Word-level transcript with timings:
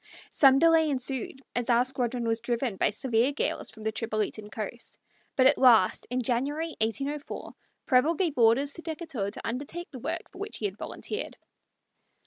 Some 0.31 0.57
delay 0.57 0.89
ensued, 0.89 1.43
as 1.55 1.69
our 1.69 1.85
squadron 1.85 2.23
was 2.27 2.41
driven 2.41 2.75
by 2.75 2.89
severe 2.89 3.31
gales 3.31 3.69
from 3.69 3.83
the 3.83 3.91
Tripolitan 3.91 4.51
coast; 4.51 4.97
but 5.35 5.45
at 5.45 5.59
last, 5.59 6.07
in 6.09 6.23
January, 6.23 6.69
1804, 6.81 7.53
Preble 7.85 8.15
gave 8.15 8.35
orders 8.35 8.73
to 8.73 8.81
Decatur 8.81 9.29
to 9.29 9.47
undertake 9.47 9.91
the 9.91 9.99
work 9.99 10.23
for 10.31 10.39
which 10.39 10.57
he 10.57 10.65
had 10.65 10.75
volunteered. 10.79 11.37